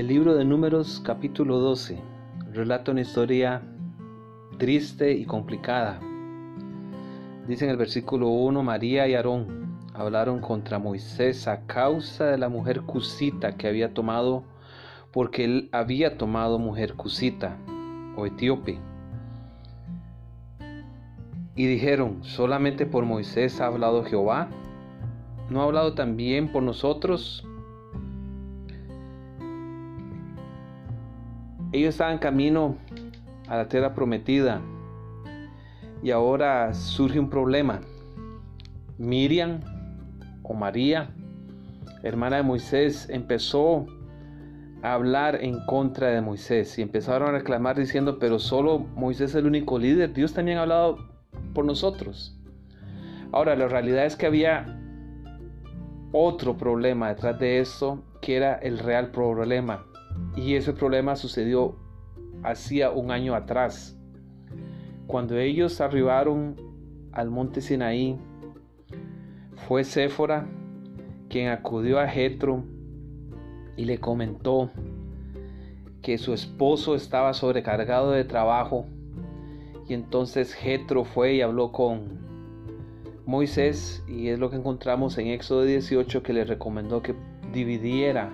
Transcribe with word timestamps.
El 0.00 0.06
libro 0.06 0.34
de 0.34 0.46
Números 0.46 1.02
capítulo 1.04 1.58
12 1.58 1.98
relata 2.54 2.90
una 2.90 3.02
historia 3.02 3.60
triste 4.56 5.12
y 5.12 5.26
complicada. 5.26 6.00
Dice 7.46 7.66
en 7.66 7.70
el 7.70 7.76
versículo 7.76 8.28
1, 8.28 8.62
María 8.62 9.06
y 9.08 9.14
Aarón 9.14 9.76
hablaron 9.92 10.40
contra 10.40 10.78
Moisés 10.78 11.46
a 11.46 11.66
causa 11.66 12.24
de 12.24 12.38
la 12.38 12.48
mujer 12.48 12.80
cusita 12.80 13.58
que 13.58 13.68
había 13.68 13.92
tomado, 13.92 14.42
porque 15.12 15.44
él 15.44 15.68
había 15.70 16.16
tomado 16.16 16.58
mujer 16.58 16.94
cusita 16.94 17.58
o 18.16 18.24
etíope. 18.24 18.78
Y 21.54 21.66
dijeron, 21.66 22.24
solamente 22.24 22.86
por 22.86 23.04
Moisés 23.04 23.60
ha 23.60 23.66
hablado 23.66 24.02
Jehová, 24.04 24.48
¿no 25.50 25.60
ha 25.60 25.64
hablado 25.64 25.92
también 25.92 26.50
por 26.50 26.62
nosotros? 26.62 27.44
Ellos 31.72 31.90
estaban 31.90 32.18
camino 32.18 32.76
a 33.48 33.56
la 33.56 33.68
tierra 33.68 33.94
prometida 33.94 34.60
y 36.02 36.10
ahora 36.10 36.74
surge 36.74 37.20
un 37.20 37.30
problema. 37.30 37.80
Miriam 38.98 39.60
o 40.42 40.54
María, 40.54 41.10
hermana 42.02 42.36
de 42.36 42.42
Moisés, 42.42 43.08
empezó 43.08 43.86
a 44.82 44.94
hablar 44.94 45.38
en 45.42 45.64
contra 45.66 46.08
de 46.08 46.20
Moisés 46.20 46.78
y 46.78 46.82
empezaron 46.82 47.28
a 47.28 47.32
reclamar 47.32 47.76
diciendo, 47.76 48.18
pero 48.18 48.38
solo 48.38 48.78
Moisés 48.78 49.30
es 49.30 49.36
el 49.36 49.46
único 49.46 49.78
líder, 49.78 50.12
Dios 50.12 50.32
también 50.32 50.58
ha 50.58 50.62
hablado 50.62 50.98
por 51.54 51.64
nosotros. 51.64 52.36
Ahora, 53.32 53.54
la 53.54 53.68
realidad 53.68 54.06
es 54.06 54.16
que 54.16 54.26
había 54.26 54.76
otro 56.12 56.56
problema 56.56 57.08
detrás 57.10 57.38
de 57.38 57.60
esto, 57.60 58.02
que 58.20 58.36
era 58.36 58.54
el 58.54 58.78
real 58.78 59.12
problema. 59.12 59.86
Y 60.36 60.54
ese 60.54 60.72
problema 60.72 61.16
sucedió 61.16 61.76
hacía 62.42 62.90
un 62.90 63.10
año 63.10 63.34
atrás. 63.34 63.96
Cuando 65.06 65.36
ellos 65.38 65.80
arribaron 65.80 66.56
al 67.12 67.30
monte 67.30 67.60
Sinaí, 67.60 68.18
fue 69.66 69.84
Séfora 69.84 70.46
quien 71.28 71.48
acudió 71.48 72.00
a 72.00 72.08
Jetro 72.08 72.64
y 73.76 73.84
le 73.84 73.98
comentó 73.98 74.70
que 76.02 76.18
su 76.18 76.32
esposo 76.32 76.94
estaba 76.94 77.34
sobrecargado 77.34 78.12
de 78.12 78.24
trabajo. 78.24 78.86
Y 79.88 79.94
entonces 79.94 80.54
Jetro 80.54 81.04
fue 81.04 81.34
y 81.34 81.42
habló 81.42 81.72
con 81.72 82.20
Moisés 83.26 84.04
y 84.08 84.28
es 84.28 84.38
lo 84.38 84.50
que 84.50 84.56
encontramos 84.56 85.18
en 85.18 85.28
Éxodo 85.28 85.64
18 85.64 86.22
que 86.22 86.32
le 86.32 86.44
recomendó 86.44 87.02
que 87.02 87.14
dividiera 87.52 88.30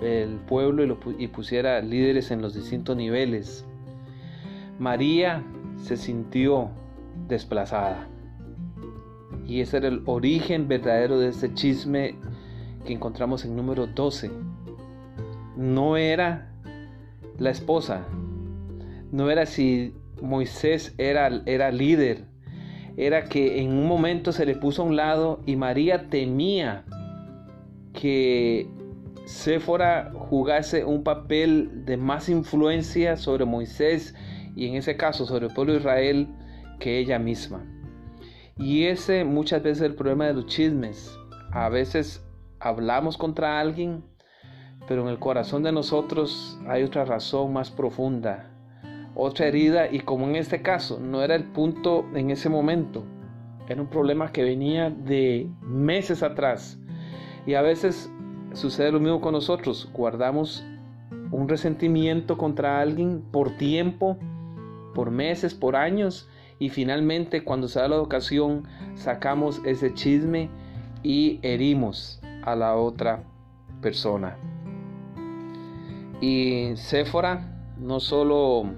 el 0.00 0.36
pueblo 0.46 0.98
y, 1.18 1.26
pusiera 1.28 1.80
líderes 1.80 2.30
en 2.30 2.42
los 2.42 2.54
distintos 2.54 2.96
niveles. 2.96 3.64
María 4.78 5.42
se 5.76 5.96
sintió 5.96 6.70
desplazada. 7.28 8.08
Y 9.46 9.60
ese 9.60 9.78
era 9.78 9.88
el 9.88 10.02
origen 10.06 10.68
verdadero 10.68 11.18
de 11.18 11.28
este 11.28 11.52
chisme 11.54 12.14
que 12.84 12.92
encontramos 12.92 13.44
en 13.44 13.56
número 13.56 13.86
12. 13.86 14.30
No 15.56 15.96
era 15.96 16.50
la 17.38 17.50
esposa, 17.50 18.06
no 19.12 19.30
era 19.30 19.46
si 19.46 19.94
Moisés 20.22 20.94
era, 20.98 21.42
era 21.46 21.70
líder, 21.70 22.24
era 22.96 23.24
que 23.24 23.60
en 23.60 23.72
un 23.72 23.86
momento 23.86 24.32
se 24.32 24.46
le 24.46 24.54
puso 24.54 24.82
a 24.82 24.84
un 24.86 24.96
lado 24.96 25.40
y 25.46 25.56
María 25.56 26.08
temía 26.08 26.84
que 27.92 28.68
Séfora 29.24 30.12
jugase 30.14 30.84
un 30.84 31.02
papel 31.02 31.86
de 31.86 31.96
más 31.96 32.28
influencia 32.28 33.16
sobre 33.16 33.46
Moisés 33.46 34.14
y 34.54 34.68
en 34.68 34.74
ese 34.74 34.96
caso 34.96 35.24
sobre 35.24 35.46
el 35.46 35.54
pueblo 35.54 35.72
de 35.72 35.78
Israel 35.78 36.28
que 36.78 36.98
ella 36.98 37.18
misma. 37.18 37.64
Y 38.58 38.84
ese 38.84 39.24
muchas 39.24 39.62
veces 39.62 39.78
es 39.78 39.90
el 39.90 39.94
problema 39.94 40.26
de 40.26 40.34
los 40.34 40.46
chismes. 40.46 41.18
A 41.52 41.70
veces 41.70 42.22
hablamos 42.60 43.16
contra 43.16 43.60
alguien, 43.60 44.04
pero 44.86 45.02
en 45.02 45.08
el 45.08 45.18
corazón 45.18 45.62
de 45.62 45.72
nosotros 45.72 46.58
hay 46.68 46.82
otra 46.82 47.06
razón 47.06 47.52
más 47.52 47.70
profunda, 47.70 48.50
otra 49.14 49.46
herida 49.46 49.90
y 49.90 50.00
como 50.00 50.28
en 50.28 50.36
este 50.36 50.60
caso 50.60 51.00
no 51.00 51.22
era 51.22 51.34
el 51.34 51.44
punto 51.44 52.04
en 52.14 52.30
ese 52.30 52.50
momento, 52.50 53.04
era 53.68 53.80
un 53.80 53.88
problema 53.88 54.32
que 54.32 54.42
venía 54.42 54.90
de 54.90 55.48
meses 55.62 56.22
atrás. 56.22 56.78
Y 57.46 57.54
a 57.54 57.62
veces 57.62 58.10
sucede 58.54 58.92
lo 58.92 59.00
mismo 59.00 59.20
con 59.20 59.32
nosotros. 59.32 59.88
Guardamos 59.92 60.64
un 61.30 61.48
resentimiento 61.48 62.38
contra 62.38 62.80
alguien 62.80 63.22
por 63.30 63.56
tiempo, 63.56 64.16
por 64.94 65.10
meses, 65.10 65.54
por 65.54 65.76
años, 65.76 66.28
y 66.58 66.70
finalmente 66.70 67.44
cuando 67.44 67.68
se 67.68 67.80
da 67.80 67.88
la 67.88 68.00
ocasión 68.00 68.64
sacamos 68.94 69.60
ese 69.64 69.92
chisme 69.92 70.48
y 71.02 71.40
herimos 71.42 72.20
a 72.44 72.54
la 72.54 72.76
otra 72.76 73.24
persona. 73.82 74.36
Y 76.20 76.70
Séfora 76.76 77.50
no 77.78 78.00
solo 78.00 78.70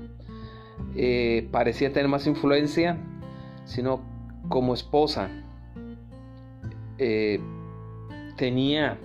eh, 0.96 1.48
parecía 1.52 1.92
tener 1.92 2.08
más 2.08 2.26
influencia, 2.26 2.98
sino 3.64 4.00
como 4.48 4.74
esposa 4.74 5.28
eh, 6.98 7.40
tenía 8.36 8.98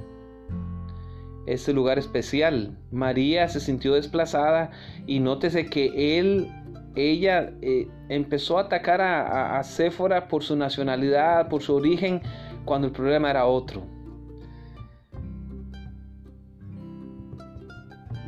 este 1.45 1.73
lugar 1.73 1.97
especial. 1.99 2.77
María 2.91 3.47
se 3.47 3.59
sintió 3.59 3.93
desplazada 3.93 4.71
y 5.07 5.19
nótese 5.19 5.65
que 5.65 6.19
él, 6.19 6.47
ella 6.95 7.53
eh, 7.61 7.87
empezó 8.09 8.57
a 8.57 8.63
atacar 8.63 9.01
a, 9.01 9.59
a, 9.59 10.27
por 10.27 10.43
su 10.43 10.55
nacionalidad, 10.55 11.49
por 11.49 11.61
su 11.61 11.75
origen, 11.75 12.21
cuando 12.65 12.87
el 12.87 12.93
problema 12.93 13.29
era 13.29 13.45
otro. 13.45 13.83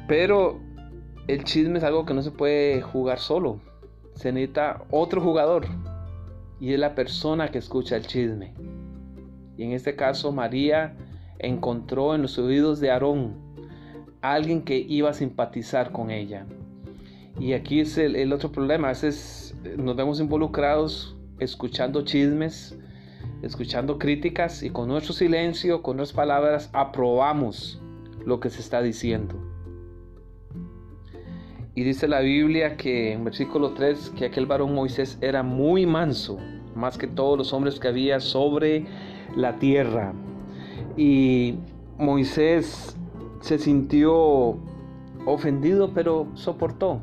Pero 0.08 0.60
el 1.28 1.44
chisme 1.44 1.78
es 1.78 1.84
algo 1.84 2.06
que 2.06 2.14
no 2.14 2.22
se 2.22 2.32
puede 2.32 2.82
jugar 2.82 3.20
solo. 3.20 3.60
Se 4.16 4.32
necesita 4.32 4.84
otro 4.92 5.22
jugador. 5.22 5.66
Y 6.60 6.74
es 6.74 6.80
la 6.80 6.96
persona 6.96 7.50
que 7.50 7.58
escucha 7.58 7.96
el 7.96 8.06
chisme. 8.06 8.54
Y 9.58 9.64
en 9.64 9.72
este 9.72 9.96
caso 9.96 10.32
María 10.32 10.96
encontró 11.46 12.16
en 12.16 12.24
los 12.24 12.38
oídos 12.38 12.80
de 12.80 12.92
Aarón 12.92 13.36
alguien 14.22 14.64
que 14.64 14.78
iba 14.78 15.10
a 15.10 15.14
simpatizar 15.14 15.92
con 15.92 16.10
ella. 16.10 16.46
Y 17.40 17.54
aquí 17.54 17.80
es 17.80 17.98
el, 17.98 18.32
otro 18.32 18.52
problema, 18.52 18.88
a 18.88 18.92
veces 18.92 19.56
eh, 19.64 19.76
nos 19.78 19.96
vemos 19.96 20.20
involucrados 20.20 21.16
escuchando 21.40 22.04
chismes, 22.04 22.78
escuchando 23.42 23.98
críticas 23.98 24.64
y 24.64 24.70
con 24.70 24.88
nuestro 24.88 25.14
silencio, 25.14 25.82
con 25.82 25.98
nuestras 25.98 26.16
palabras, 26.16 26.70
aprobamos 26.74 27.82
lo 28.26 28.40
que 28.40 28.50
se 28.50 28.62
está 28.62 28.82
diciendo. 28.82 29.36
Y 31.76 31.84
dice 31.84 32.08
la 32.08 32.20
Biblia 32.20 32.78
que 32.78 33.14
en 33.14 33.24
versículo 33.24 33.74
3 33.74 34.12
que 34.12 34.26
aquel 34.26 34.46
varón 34.46 34.76
Moisés 34.76 35.18
era 35.22 35.42
muy 35.42 35.88
manso, 35.88 36.38
más 36.76 36.98
que 36.98 37.08
todos 37.08 37.38
los 37.38 37.52
hombres 37.52 37.80
que 37.80 37.88
había 37.88 38.20
sobre 38.20 38.86
la 39.36 39.58
tierra. 39.58 40.14
Y 40.96 41.56
Moisés 41.98 42.96
se 43.42 43.58
sintió 43.58 44.58
ofendido, 45.26 45.94
pero 45.94 46.28
soportó. 46.34 47.02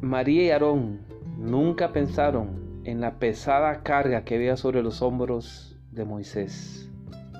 María 0.00 0.42
y 0.42 0.50
Aarón 0.50 1.00
nunca 1.38 1.92
pensaron 1.92 2.82
en 2.84 3.00
la 3.00 3.18
pesada 3.18 3.82
carga 3.82 4.24
que 4.24 4.34
había 4.34 4.56
sobre 4.56 4.82
los 4.82 5.00
hombros 5.00 5.78
de 5.92 6.04
Moisés 6.04 6.90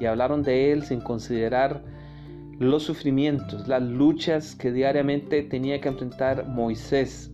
y 0.03 0.07
hablaron 0.07 0.43
de 0.43 0.73
él 0.73 0.83
sin 0.83 1.01
considerar 1.01 1.83
los 2.59 2.83
sufrimientos, 2.83 3.69
las 3.69 3.83
luchas 3.83 4.55
que 4.55 4.73
diariamente 4.73 5.43
tenía 5.43 5.81
que 5.81 5.89
enfrentar 5.89 6.49
Moisés. 6.49 7.31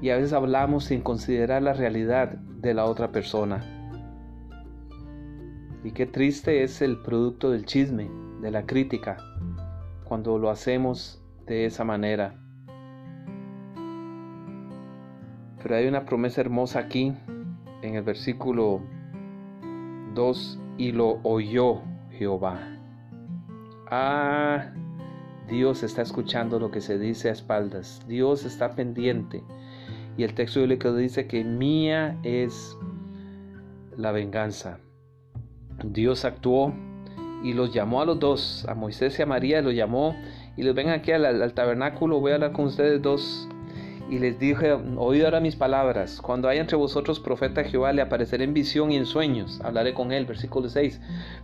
Y 0.00 0.10
a 0.10 0.16
veces 0.16 0.32
hablamos 0.32 0.84
sin 0.84 1.00
considerar 1.00 1.62
la 1.62 1.72
realidad 1.72 2.30
de 2.30 2.74
la 2.74 2.84
otra 2.84 3.12
persona. 3.12 3.71
Y 5.84 5.90
qué 5.90 6.06
triste 6.06 6.62
es 6.62 6.80
el 6.80 6.98
producto 6.98 7.50
del 7.50 7.64
chisme, 7.66 8.08
de 8.40 8.50
la 8.50 8.66
crítica, 8.66 9.16
cuando 10.04 10.38
lo 10.38 10.50
hacemos 10.50 11.20
de 11.46 11.66
esa 11.66 11.84
manera. 11.84 12.34
Pero 15.62 15.76
hay 15.76 15.86
una 15.86 16.04
promesa 16.04 16.40
hermosa 16.40 16.80
aquí 16.80 17.12
en 17.82 17.94
el 17.94 18.02
versículo 18.02 18.80
2 20.14 20.60
y 20.78 20.92
lo 20.92 21.20
oyó 21.22 21.82
Jehová. 22.10 22.60
Ah, 23.90 24.72
Dios 25.48 25.82
está 25.82 26.02
escuchando 26.02 26.58
lo 26.58 26.70
que 26.70 26.80
se 26.80 26.98
dice 26.98 27.28
a 27.28 27.32
espaldas. 27.32 28.00
Dios 28.06 28.44
está 28.44 28.74
pendiente. 28.74 29.42
Y 30.16 30.24
el 30.24 30.34
texto 30.34 30.60
bíblico 30.60 30.94
dice 30.94 31.26
que 31.26 31.42
mía 31.42 32.18
es 32.22 32.76
la 33.96 34.12
venganza. 34.12 34.78
Dios 35.84 36.24
actuó 36.24 36.72
y 37.42 37.54
los 37.54 37.72
llamó 37.72 38.00
a 38.00 38.06
los 38.06 38.18
dos, 38.18 38.64
a 38.68 38.74
Moisés 38.74 39.18
y 39.18 39.22
a 39.22 39.26
María, 39.26 39.62
los 39.62 39.74
llamó 39.74 40.16
y 40.56 40.62
les 40.62 40.74
ven 40.74 40.90
aquí 40.90 41.12
al, 41.12 41.24
al 41.24 41.52
tabernáculo, 41.54 42.20
voy 42.20 42.32
a 42.32 42.34
hablar 42.34 42.52
con 42.52 42.66
ustedes 42.66 43.02
dos 43.02 43.48
y 44.12 44.18
les 44.18 44.38
dije, 44.38 44.74
oíd 44.98 45.24
ahora 45.24 45.40
mis 45.40 45.56
palabras, 45.56 46.20
cuando 46.20 46.46
haya 46.46 46.60
entre 46.60 46.76
vosotros 46.76 47.18
profeta 47.18 47.64
Jehová, 47.64 47.94
le 47.94 48.02
apareceré 48.02 48.44
en 48.44 48.52
visión 48.52 48.92
y 48.92 48.96
en 48.96 49.06
sueños, 49.06 49.58
hablaré 49.64 49.94
con 49.94 50.12
él, 50.12 50.26
versículo 50.26 50.68
6. 50.68 51.00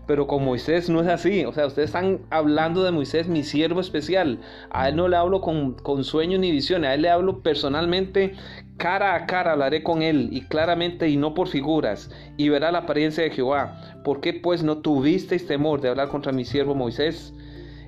Pero 0.07 0.27
con 0.27 0.45
Moisés 0.45 0.91
no 0.91 1.01
es 1.01 1.09
así, 1.09 1.47
o 1.47 1.53
sea, 1.55 1.65
ustedes 1.65 1.89
están 1.89 2.19
hablando 2.29 2.85
de 2.85 2.91
Moisés, 2.91 3.27
mi 3.27 3.43
siervo 3.43 3.81
especial, 3.81 4.41
a 4.69 4.91
él 4.91 4.97
no 4.97 5.09
le 5.09 5.17
hablo 5.17 5.41
con, 5.41 5.77
con 5.77 6.05
sueños 6.05 6.41
ni 6.41 6.51
visiones, 6.51 6.91
a 6.91 6.95
él 6.95 7.01
le 7.01 7.09
hablo 7.09 7.43
personalmente, 7.43 8.35
cara 8.77 9.15
a 9.15 9.25
cara 9.25 9.53
hablaré 9.53 9.83
con 9.83 10.03
él, 10.03 10.29
y 10.31 10.43
claramente 10.43 11.09
y 11.09 11.17
no 11.17 11.33
por 11.33 11.49
figuras, 11.49 12.11
y 12.37 12.51
verá 12.51 12.71
la 12.71 12.81
apariencia 12.81 13.25
de 13.25 13.31
Jehová. 13.31 13.81
¿Por 14.05 14.21
qué 14.21 14.35
pues 14.35 14.63
no 14.63 14.77
tuvisteis 14.83 15.47
temor 15.47 15.81
de 15.81 15.89
hablar 15.89 16.09
contra 16.09 16.33
mi 16.33 16.45
siervo 16.45 16.75
Moisés? 16.75 17.33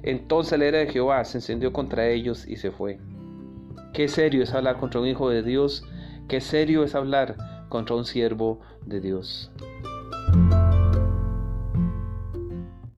Entonces 0.03 0.55
el 0.55 0.63
era 0.63 0.79
de 0.79 0.87
Jehová 0.87 1.23
se 1.27 1.37
encendió 1.37 1.71
contra 1.71 2.09
ellos 2.09 2.49
y 2.49 2.57
se 2.57 2.71
fue. 2.71 2.99
Qué 3.93 4.09
serio 4.09 4.43
es 4.43 4.55
hablar 4.55 4.79
contra 4.79 5.01
un 5.01 5.07
hijo 5.07 5.31
de 5.31 5.43
Dios, 5.43 5.85
qué 6.29 6.41
serio 6.41 6.85
es 6.85 6.95
hablar 6.95 7.37
contra 7.69 7.97
un 7.97 8.05
siervo 8.05 8.61
de 8.87 9.01
Dios. 9.01 9.51